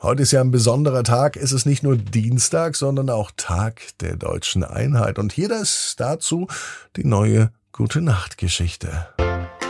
[0.00, 1.36] Heute ist ja ein besonderer Tag.
[1.36, 5.18] Es ist nicht nur Dienstag, sondern auch Tag der deutschen Einheit.
[5.18, 6.46] Und hier ist dazu
[6.94, 9.08] die neue Gute Nacht Geschichte.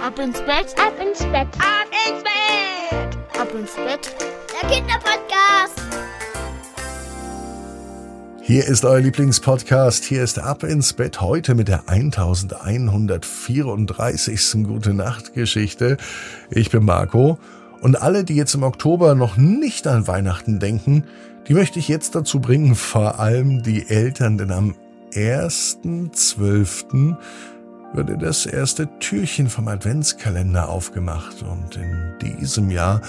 [0.04, 4.14] Ab ins Bett, ab ins Bett, ab ins Bett, ab ins Bett.
[4.52, 5.80] Der Kinderpodcast.
[8.42, 10.04] Hier ist euer Lieblingspodcast.
[10.04, 14.64] Hier ist Ab ins Bett heute mit der 1134.
[14.64, 15.96] Gute Nacht Geschichte.
[16.50, 17.38] Ich bin Marco
[17.80, 21.04] und alle, die jetzt im Oktober noch nicht an Weihnachten denken,
[21.46, 24.74] die möchte ich jetzt dazu bringen, vor allem die Eltern, denn am
[25.12, 27.16] 1.12.
[27.94, 33.00] würde das erste Türchen vom Adventskalender aufgemacht und in diesem Jahr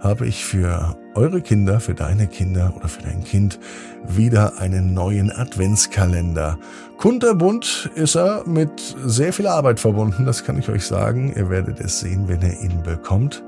[0.00, 3.58] habe ich für eure Kinder, für deine Kinder oder für dein Kind
[4.06, 6.56] wieder einen neuen Adventskalender.
[6.98, 8.70] Kunterbunt ist er mit
[9.04, 11.32] sehr viel Arbeit verbunden, das kann ich euch sagen.
[11.34, 13.42] Ihr werdet es sehen, wenn ihr ihn bekommt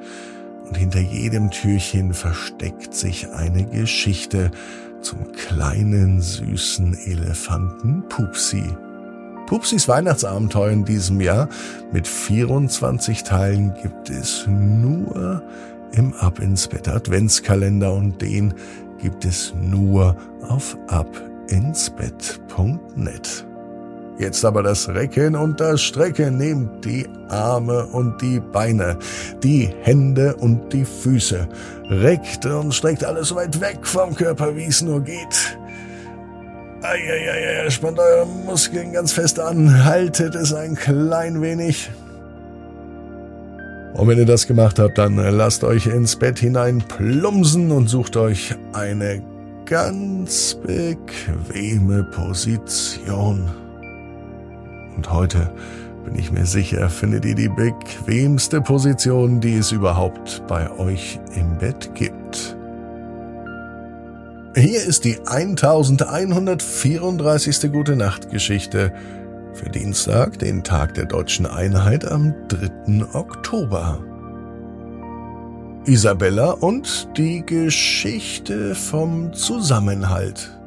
[0.70, 4.52] und hinter jedem Türchen versteckt sich eine Geschichte
[5.02, 8.62] zum kleinen süßen Elefanten Pupsi.
[9.46, 11.48] Pupsis Weihnachtsabenteuer in diesem Jahr
[11.90, 15.42] mit 24 Teilen gibt es nur
[15.90, 18.54] im Ab ins Bett Adventskalender und den
[19.02, 23.49] gibt es nur auf abinsbett.net.
[24.18, 26.36] Jetzt aber das Recken und das Strecken.
[26.36, 28.98] Nehmt die Arme und die Beine,
[29.42, 31.48] die Hände und die Füße.
[31.88, 35.58] Reckt und streckt alles so weit weg vom Körper, wie es nur geht.
[36.82, 39.84] Eieiei, spannt eure Muskeln ganz fest an.
[39.84, 41.90] Haltet es ein klein wenig.
[43.94, 48.16] Und wenn ihr das gemacht habt, dann lasst euch ins Bett hinein plumsen und sucht
[48.16, 49.22] euch eine
[49.66, 53.50] ganz bequeme Position.
[55.00, 55.50] Und heute
[56.04, 61.56] bin ich mir sicher, findet ihr die bequemste Position, die es überhaupt bei euch im
[61.56, 62.54] Bett gibt.
[64.54, 67.72] Hier ist die 1134.
[67.72, 68.92] Gute Nacht Geschichte
[69.54, 73.06] für Dienstag, den Tag der deutschen Einheit am 3.
[73.14, 74.04] Oktober.
[75.86, 80.59] Isabella und die Geschichte vom Zusammenhalt.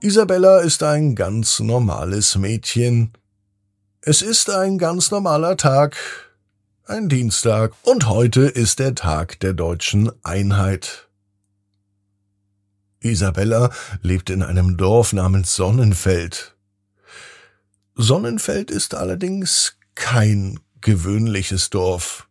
[0.00, 3.12] Isabella ist ein ganz normales Mädchen.
[4.00, 5.96] Es ist ein ganz normaler Tag,
[6.86, 11.08] ein Dienstag, und heute ist der Tag der deutschen Einheit.
[13.00, 13.70] Isabella
[14.02, 16.56] lebt in einem Dorf namens Sonnenfeld.
[17.94, 22.28] Sonnenfeld ist allerdings kein gewöhnliches Dorf.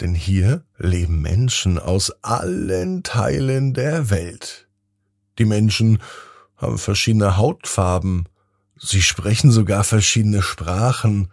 [0.00, 4.65] Denn hier leben Menschen aus allen Teilen der Welt.
[5.38, 6.00] Die Menschen
[6.56, 8.28] haben verschiedene Hautfarben,
[8.78, 11.28] sie sprechen sogar verschiedene Sprachen,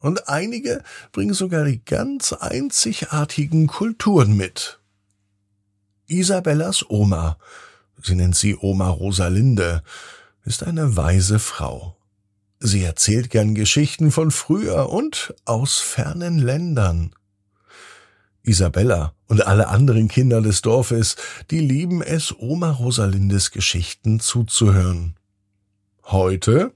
[0.00, 0.82] und einige
[1.12, 4.80] bringen sogar die ganz einzigartigen Kulturen mit.
[6.06, 7.36] Isabellas Oma,
[8.02, 9.82] sie nennt sie Oma Rosalinde,
[10.44, 11.96] ist eine weise Frau.
[12.58, 17.14] Sie erzählt gern Geschichten von früher und aus fernen Ländern.
[18.42, 21.16] Isabella und alle anderen Kinder des Dorfes,
[21.50, 25.16] die lieben es, Oma Rosalindes Geschichten zuzuhören.
[26.04, 26.72] Heute,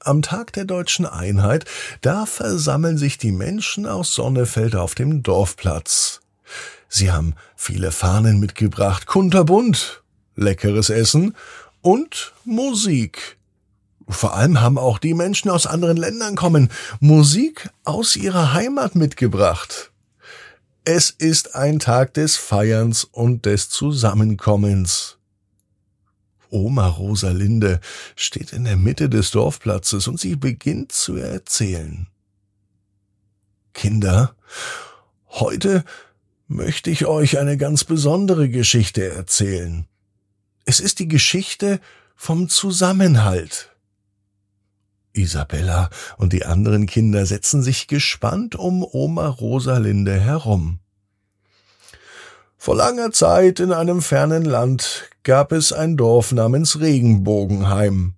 [0.00, 1.66] am Tag der deutschen Einheit,
[2.00, 6.20] da versammeln sich die Menschen aus Sonnefeld auf dem Dorfplatz.
[6.88, 10.02] Sie haben viele Fahnen mitgebracht, kunterbunt,
[10.36, 11.36] leckeres Essen
[11.82, 13.38] und Musik.
[14.08, 19.89] Vor allem haben auch die Menschen aus anderen Ländern kommen, Musik aus ihrer Heimat mitgebracht.
[20.84, 25.18] Es ist ein Tag des Feierns und des Zusammenkommens.
[26.48, 27.80] Oma Rosalinde
[28.16, 32.06] steht in der Mitte des Dorfplatzes und sie beginnt zu erzählen.
[33.74, 34.34] Kinder,
[35.28, 35.84] heute
[36.48, 39.86] möchte ich euch eine ganz besondere Geschichte erzählen.
[40.64, 41.80] Es ist die Geschichte
[42.16, 43.69] vom Zusammenhalt.
[45.12, 50.80] Isabella und die anderen Kinder setzen sich gespannt um Oma Rosalinde herum.
[52.56, 58.14] Vor langer Zeit in einem fernen Land gab es ein Dorf namens Regenbogenheim.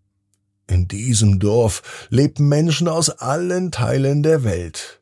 [0.67, 5.01] In diesem Dorf lebten Menschen aus allen Teilen der Welt.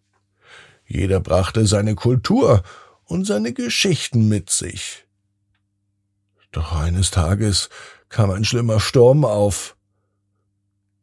[0.85, 2.63] Jeder brachte seine Kultur
[3.05, 5.07] und seine Geschichten mit sich.
[6.53, 7.71] Doch eines Tages
[8.09, 9.77] kam ein schlimmer Sturm auf.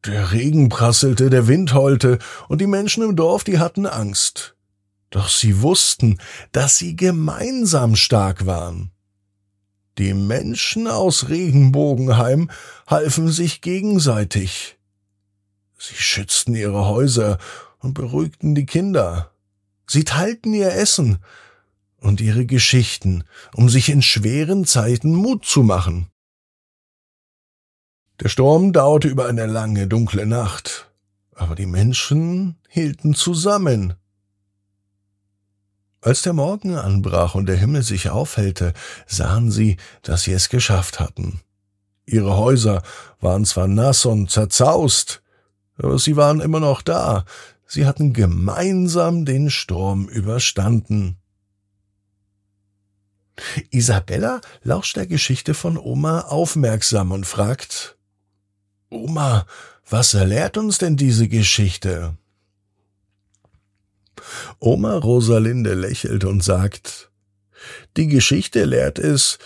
[0.07, 4.55] Der Regen prasselte, der Wind heulte, und die Menschen im Dorf, die hatten Angst.
[5.09, 6.17] Doch sie wussten,
[6.51, 8.91] dass sie gemeinsam stark waren.
[9.97, 12.49] Die Menschen aus Regenbogenheim
[12.87, 14.77] halfen sich gegenseitig.
[15.77, 17.37] Sie schützten ihre Häuser
[17.79, 19.31] und beruhigten die Kinder.
[19.87, 21.19] Sie teilten ihr Essen,
[21.99, 23.23] und ihre Geschichten,
[23.53, 26.09] um sich in schweren Zeiten Mut zu machen.
[28.19, 30.89] Der Sturm dauerte über eine lange, dunkle Nacht,
[31.35, 33.93] aber die Menschen hielten zusammen.
[36.01, 38.73] Als der Morgen anbrach und der Himmel sich aufhellte,
[39.05, 41.41] sahen sie, dass sie es geschafft hatten.
[42.07, 42.81] Ihre Häuser
[43.19, 45.21] waren zwar nass und zerzaust,
[45.77, 47.23] aber sie waren immer noch da,
[47.67, 51.17] sie hatten gemeinsam den Sturm überstanden.
[53.69, 57.96] Isabella lauscht der Geschichte von Oma aufmerksam und fragt
[58.89, 59.45] Oma,
[59.89, 62.17] was erlehrt uns denn diese Geschichte?
[64.59, 67.11] Oma Rosalinde lächelt und sagt
[67.95, 69.39] Die Geschichte lehrt es,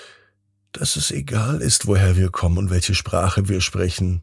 [0.71, 4.21] dass es egal ist, woher wir kommen und welche Sprache wir sprechen.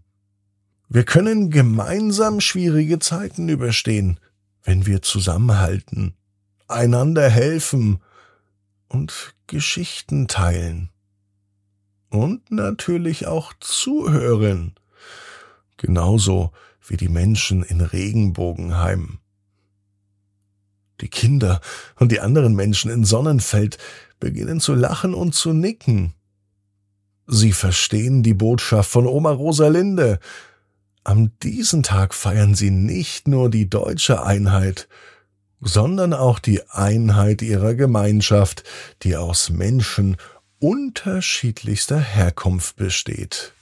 [0.89, 4.19] Wir können gemeinsam schwierige Zeiten überstehen,
[4.63, 6.15] wenn wir zusammenhalten,
[6.67, 8.01] einander helfen
[8.89, 10.91] und Geschichten teilen.
[12.09, 14.75] Und natürlich auch zuhören.
[15.79, 16.53] Genauso
[16.87, 19.21] wie die Menschen in Regenbogenheim.
[21.01, 21.61] Die Kinder
[21.97, 23.79] und die anderen Menschen in Sonnenfeld
[24.19, 26.15] beginnen zu lachen und zu nicken.
[27.27, 30.19] Sie verstehen die Botschaft von Oma Rosalinde.
[31.05, 34.89] Am diesen Tag feiern sie nicht nur die deutsche Einheit,
[35.61, 38.65] sondern auch die Einheit ihrer Gemeinschaft,
[39.03, 40.17] die aus Menschen
[40.59, 43.53] unterschiedlichster Herkunft besteht.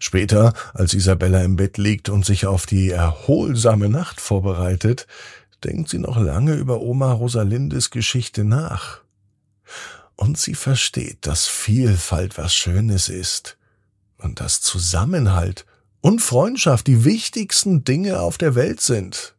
[0.00, 5.06] Später, als Isabella im Bett liegt und sich auf die erholsame Nacht vorbereitet,
[5.62, 9.02] denkt sie noch lange über Oma Rosalindes Geschichte nach
[10.16, 13.58] und sie versteht, dass Vielfalt was Schönes ist
[14.16, 15.66] und dass Zusammenhalt
[16.00, 19.34] und Freundschaft die wichtigsten Dinge auf der Welt sind.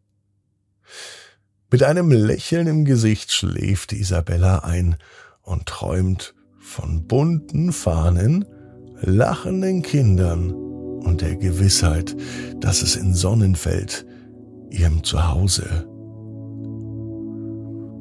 [1.72, 4.98] Mit einem Lächeln im Gesicht schläft Isabella ein
[5.42, 8.46] und träumt von bunten Fahnen,
[9.01, 12.15] lachenden Kindern und der Gewissheit,
[12.59, 14.06] dass es in Sonnenfeld,
[14.69, 15.88] ihrem Zuhause,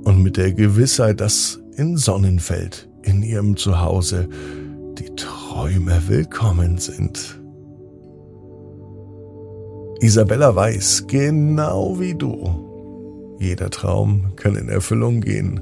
[0.05, 4.29] und mit der Gewissheit, dass in Sonnenfeld, in ihrem Zuhause,
[4.99, 7.41] die Träume willkommen sind.
[10.01, 15.61] Isabella weiß, genau wie du, jeder Traum kann in Erfüllung gehen.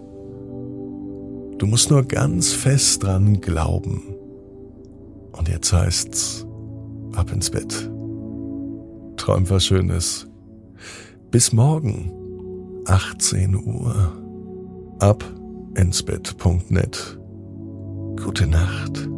[1.58, 4.17] Du musst nur ganz fest dran glauben.
[5.32, 6.46] Und jetzt heißt's,
[7.14, 7.90] ab ins Bett.
[9.16, 10.26] Träum was Schönes.
[11.30, 12.12] Bis morgen,
[12.86, 14.12] 18 Uhr.
[15.00, 15.24] Ab
[15.74, 17.18] ensbett.net.
[18.16, 19.08] Gute Nacht.